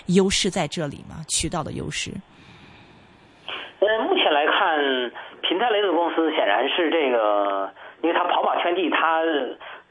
[0.07, 2.13] 优势在这里嘛，渠道的优势。
[4.25, 5.11] 前来看，
[5.41, 7.69] 平台类的公司显然是这个，
[8.01, 9.21] 因为它跑马圈地，它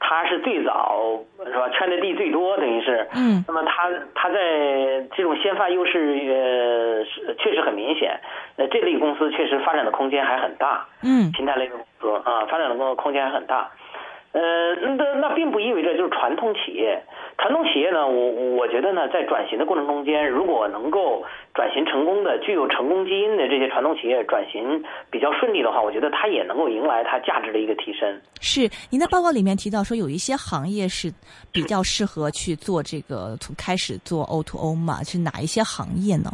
[0.00, 1.68] 它是最早是吧？
[1.68, 3.06] 圈的地最多，等于是。
[3.14, 3.44] 嗯。
[3.46, 8.18] 那么它它在这种先发优势呃确实很明显，
[8.56, 10.84] 呃这类公司确实发展的空间还很大。
[11.04, 11.30] 嗯。
[11.30, 13.70] 平台类的公司啊，发展的空空间还很大。
[14.34, 17.00] 呃，那那并不意味着就是传统企业，
[17.38, 21.22] 传统企业呢，我我觉得呢，在转型的过程中间，如果能够
[21.54, 28.20] 转型成功的、具有成功基因的这些传统企业转型比较顺利的话，我觉得它也能够迎来它价值的一个提升。
[28.40, 31.12] 是，您在报告里面提到说，有一些行业是
[31.52, 35.04] 比较适合去做这个从开始做 O to O 嘛？
[35.04, 36.32] 是哪一些行业呢？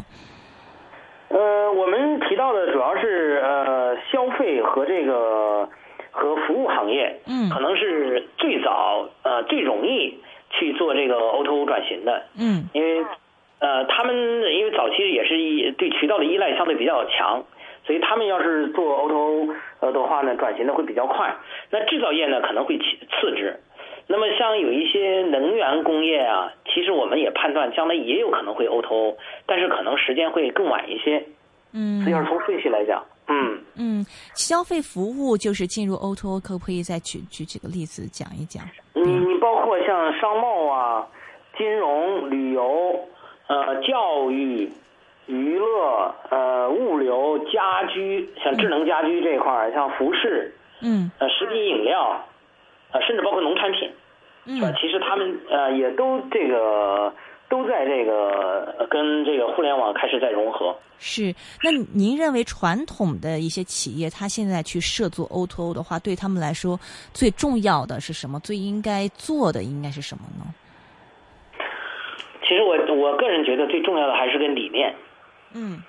[1.29, 5.69] 呃，我们提到的主要是呃消费和这个。
[6.11, 10.19] 和服务行业，嗯，可能是最早呃最容易
[10.51, 13.05] 去做这个 O to O 转型的，嗯，因为
[13.61, 14.15] 呃他们
[14.53, 17.45] 因为早期也是一对渠道的依赖相对比较强，
[17.85, 19.49] 所以他们要是做 O to O
[19.81, 21.37] 呃的话呢，转型的会比较快。
[21.71, 23.61] 那制造业呢可能会次次之，
[24.09, 31.25] 那么像有一些能源工业啊，其实我们也判断将来也有可能会 O to O，但是可能时间会更晚一些。
[31.73, 33.05] 嗯，所以要是从顺序来讲。
[33.05, 38.65] 嗯嗯嗯，消费服务就是进入 O to O，可不可以再举举几个例子讲一讲？
[38.95, 41.07] 嗯，你包括像商贸啊、
[41.57, 43.09] 金融、旅游、
[43.47, 44.69] 呃、教育、
[45.27, 52.21] 娱乐、呃、物流、家居，像智能家居这一块儿，像服饰，嗯，呃，食品饮料，
[52.91, 53.91] 呃，甚至包括农产品，
[54.47, 57.15] 嗯，其实他们呃也都这个。
[57.51, 60.75] 都在这个跟这个互联网开始在融合。
[60.99, 61.35] 是，
[61.65, 66.79] 那您认为传统的一些企业，它现在去涉足 O to O 的话，对他们来说
[67.13, 68.39] 最重要的是什么？
[68.41, 70.45] 最应该做的应该是什么呢？
[72.47, 74.95] 其实我我个人觉得最重要的还是个理念。
[75.55, 75.83] 嗯，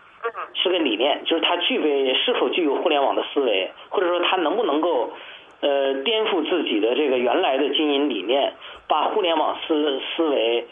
[0.55, 5.11] 是个理念，就是它具备是否具有互联网的思维，或者说它能不能够
[5.59, 8.53] 呃颠覆自己的这个原来的经营理念，
[8.87, 10.65] 把互联网思思维。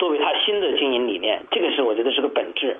[0.00, 2.78] 作为他新的经营理念，这个是我觉得是个本质。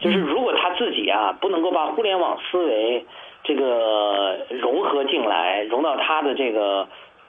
[0.00, 3.04] 就是如果他自己啊不能够把互联网思维
[3.44, 6.88] 这个融合进来，融到他的这个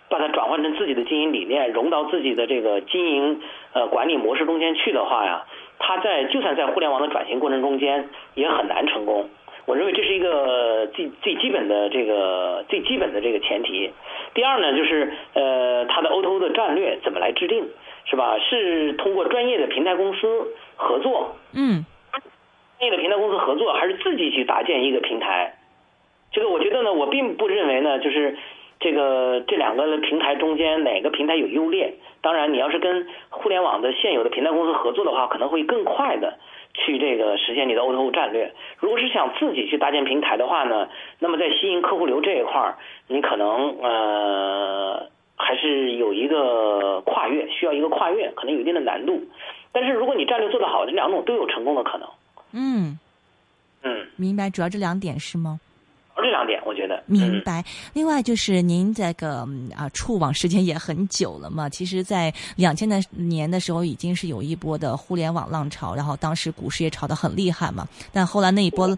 [0.10, 3.42] 把它转换成自己的经营理念，融到自己的这个经营
[3.74, 5.46] 呃管理模式中间去的话呀，
[5.78, 9.30] 他在就算在互联网的转型过程中间也很难成功。
[9.66, 13.92] 我认为这是一个最最基本的这个最基本的这个前提。
[14.34, 17.68] 第二呢，就是呃，它的 O2O 的战略怎么来制定，
[18.06, 18.38] 是吧？
[18.40, 21.86] 是通过专业的平台公司合作，嗯，
[22.80, 25.56] 专业的平台公司合作，还是自己去搭建一个平台？
[26.32, 28.38] 这个我觉得呢，我并不认为呢，就是
[28.80, 31.94] 这个这两个平台中间哪个平台有优劣。
[32.22, 36.38] 当然，你要是跟互联网的现有的平台公司合作的话，可能会更快的。
[36.74, 38.54] 去这个实现你的 O2O 战略。
[38.80, 49.22] 如果是想自己去搭建平台的话呢，那么在吸引客户流这一块儿，你可能呃还是有一个跨越，需要一个跨越，可能有一定的难度。
[49.72, 52.08] 但是如果你战略做得好，这两种都有成功的可能。
[52.54, 53.00] 嗯
[53.84, 55.60] 嗯，明白，主要这两点是吗？
[56.16, 57.64] 这两点，我觉得明白。
[57.94, 61.68] 另外就是您这个啊，触网时间也很久了嘛。
[61.68, 67.88] 其实，在两千的年的时候，已经是有一波的互联网浪潮，然后当时股市也炒得很厉害嘛。
[68.14, 68.96] 但后来那一波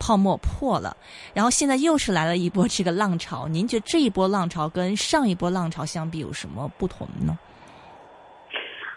[0.00, 0.96] 泡沫破了，
[1.34, 3.46] 然后现在又是来了一波这个浪潮。
[3.46, 7.38] 您觉得这一波浪潮跟上一波浪潮相比有什么不同呢？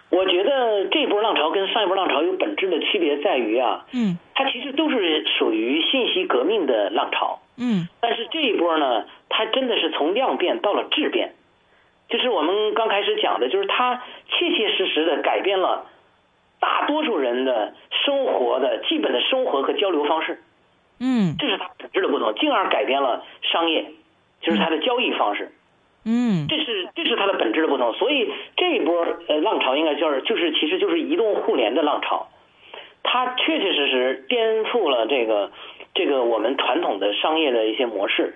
[0.10, 7.38] 我觉得这波浪潮跟上一波浪潮有本质的区别在于啊，嗯，它其实都是属于信息革命的浪潮。
[7.60, 11.34] 嗯，但是这一波呢，它真的是从量变到了质变，
[12.08, 15.88] 就是我们刚开始讲的，就是它切切实实的改变了
[16.60, 17.74] 大多数人的
[18.06, 20.40] 生活的基本的生活和交流方式。
[21.00, 23.92] 嗯，这是它本质的不同，进而改变了商业，
[24.42, 25.52] 就是它的交易方式。
[26.06, 27.92] 嗯，这是这是它的本质的不同。
[27.94, 32.28] 所以这一波呃浪潮应该就是就是其实就是移动互联的浪潮，
[33.02, 35.52] 它确确实实颠覆了这个。
[35.98, 38.36] 这个我们传统的商业的一些模式，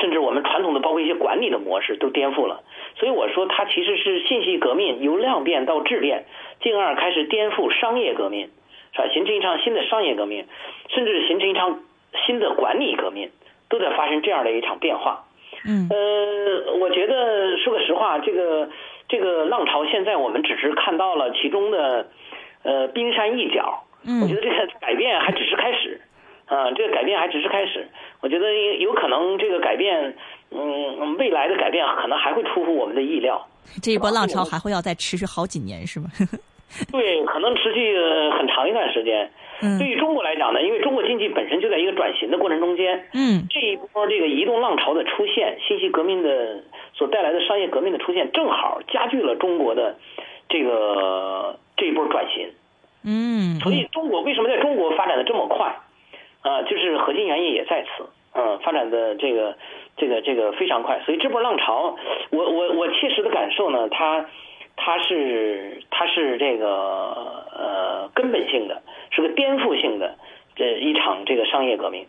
[0.00, 2.62] 甚至我们传统的包括一些管理的模式都颠覆了。
[2.96, 6.24] 所以我说它其实是信息革命由量变到质变，
[6.62, 8.48] 进而开始颠覆商业革命，
[8.94, 9.08] 是吧？
[9.12, 10.46] 形成一场新的商业革命，
[10.88, 11.80] 甚至形成一场
[12.24, 13.30] 新的管理革命，
[13.68, 15.24] 都在发生这样的一场变化。
[15.66, 18.70] 嗯，呃，我觉得说个实话，这个
[19.08, 22.08] 这个浪潮现在我们只是看到了其中的
[22.62, 23.84] 呃冰山一角。
[24.06, 26.00] 嗯，我觉得这个改变还只是开始。
[26.46, 27.88] 啊，这个改变还只是开始，
[28.20, 30.14] 我觉得有可能这个改变，
[30.50, 33.46] 嗯，未来的改变可能还会出乎我们的意料。
[33.82, 36.06] 这一波浪潮还会要再持续好几年，是吗？
[36.92, 37.96] 对，可能持续
[38.36, 39.30] 很长一段时间。
[39.62, 43.08] 嗯，对于中国来讲呢，因为中国经济本身就在一个转型的过程中间。
[43.14, 49.96] 嗯，这一波这个移动浪潮的出现，信息革命的所带来的商业革命的出现，正好加剧了中国的
[50.48, 52.50] 这个这一波转型。
[53.04, 55.76] 嗯，所以中国为什么在中国发展的这么快？
[56.44, 59.56] 啊，就是核心原因也在此，嗯，发展的这个
[59.96, 61.96] 这个这个非常快，所以这波浪潮，
[62.30, 64.26] 我我我切实的感受呢，它
[64.76, 66.68] 它是它是这个
[67.56, 70.16] 呃根本性的，是个颠覆性的
[70.54, 72.06] 这一场这个商业革命，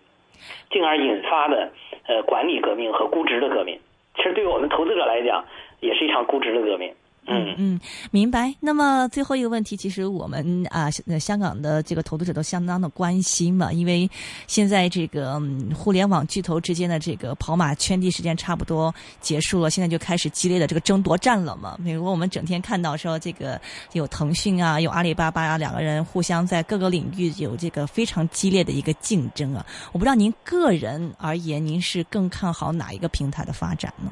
[0.69, 1.71] 进而引发的
[2.05, 3.79] 呃管理革命和估值的革命，
[4.17, 5.45] 其实对于我们投资者来讲，
[5.79, 6.93] 也是一场估值的革命。
[7.27, 7.79] 嗯嗯，
[8.11, 8.53] 明白。
[8.59, 14.07] 那么最后一个问题，其实我们啊，香港的这个投资者都相当的关心嘛，因为
[14.45, 15.41] 现在这个
[15.73, 21.75] 互联网巨头之间的这个跑马圈地时间差不多结束了，现在就开始激烈的这个争夺战了嘛。
[21.83, 23.59] 比如我们整天看到说这个
[23.93, 29.65] 有腾讯啊，有阿里巴巴啊，两个人互相在各个领域有这个非常激烈的一个竞争啊。
[29.91, 34.11] 我不知道您个人而言，您是更看好哪一个平台的发展呢？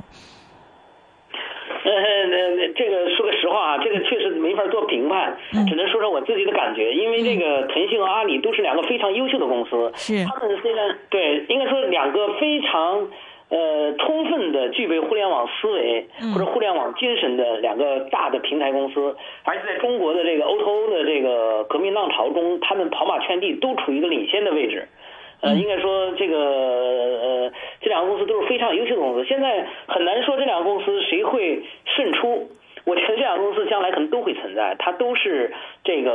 [1.86, 1.92] 呃，
[2.32, 5.36] 那那这个说个实话啊，这个确实没法做评判，
[5.68, 6.94] 只能说说我自己的感觉。
[6.94, 13.08] 因为这个腾讯和阿里都是两个非常优秀的公司，是他们虽然对，应该说两个非常
[13.50, 24.88] 呃充分的具备互联网思维或者互联网精神的两个大的平台公司，而且在中国的这个 O2O 的这个革命浪潮中，他们跑马圈地，都处于一个领先的位置。
[25.42, 27.52] 呃，应该说这个呃，
[27.82, 29.26] 这两个公司都是非常优秀的公司。
[29.26, 32.50] 现在很难说这两个公司谁会胜出。
[32.86, 35.54] 我觉得这两个公司将来可能都会存在，它都是
[35.84, 36.12] 这个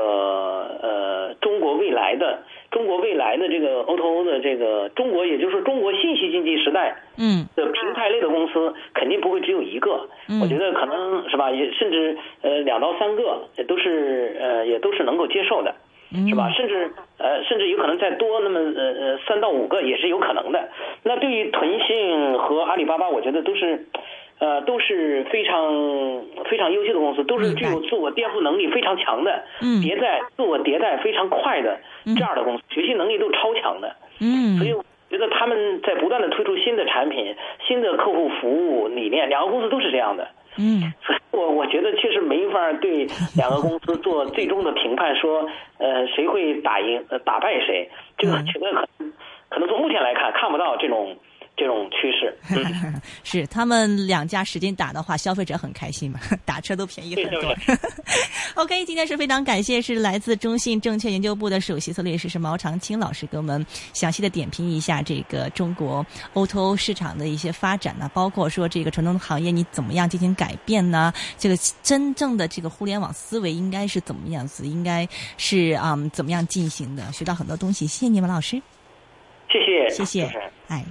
[0.83, 10.09] 呃中国未来的中国未来的这个 O to O 的这个中国，也就是说中国信息经济时代嗯的平台类的公司，肯定不会只有一个。
[10.43, 15.75] 我觉得可能是吧，也甚至呃两到三个也都是呃也都是能够接受的。
[16.27, 16.51] 是吧？
[16.57, 20.71] 甚至呃，甚至有可能再多那么呃呃三到五个也是有可能的。
[21.03, 23.85] 那对于腾讯和阿里巴巴，我觉得都是
[24.39, 33.97] 呃都是非常非常优秀的公司，都是具有自我颠覆能力非常强的，嗯，迭代自我迭代非常快的这样的公司，学习能力都超强的。
[34.21, 37.35] 嗯，所以我觉得他们在不断的推出新的产品、
[37.67, 40.29] 新的客户服务理念，两个公司都是这样的。
[40.57, 49.13] 嗯， 所以我我觉得确实没法对两个公司做 最终的评判，说呃谁会打赢、呃打败谁，这个觉得可能
[49.49, 51.17] 可能从目前来看看不到这种。
[51.59, 52.33] 这种趋势
[53.25, 57.55] 是他们两家使劲打的话，消费者很开心嘛， 打车都便宜很多。
[58.55, 71.13] OK，今天是非常感谢，是来自中信证券研究部的首席策略师是毛长青老师，给我们详细的点评一下这个中国 O2O 市场的一些发展呢，包括说这个传统行业你怎么样进行改变呢？
[71.37, 74.67] 这个真正的这个互联网思维应该是怎么样子？
[74.67, 75.07] 应该
[75.37, 77.11] 是啊怎么样进行的？
[77.13, 78.63] 学到很多东西，谢谢你们老师，
[79.49, 80.85] 谢谢，谢谢，哎。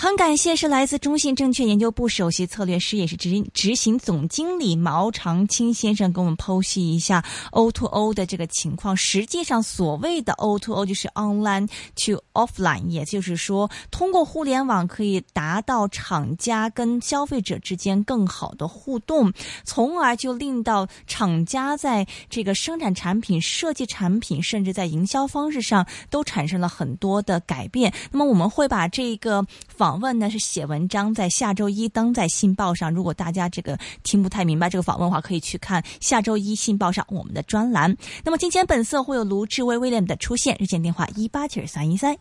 [0.00, 8.96] 很感谢，是来自中信证券研究部首席策略师，也是执执行总经理毛长青先生，给我们剖析一下 O to O 的这个情况。
[8.96, 19.32] 实际上，所谓的 O to O 就是 online to offline，也就是说，通过互联网可以达到厂家跟消费者之间更好的互动，
[19.64, 27.92] 从而就令到厂家在这个生产产品、设计产品，甚至在营销方式上都产生了很多的改变。
[28.12, 29.87] 那么，我们会把这个仿。
[29.88, 32.92] 访问呢是写文章，在下周一登在《信报》上。
[32.92, 37.96] 如果大家这个听不太明白这个访问的话，可以去看下周一《信报》上我们的专栏。
[38.22, 42.14] 那么今天本色会有卢志威、威廉的出现，热线电话一八七三一三。